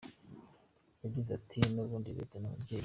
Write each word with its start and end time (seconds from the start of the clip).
Yagize 1.03 1.29
ati 1.39 1.57
“N’ubundi 1.73 2.09
leta 2.17 2.35
ni 2.37 2.45
umubyeyi. 2.47 2.79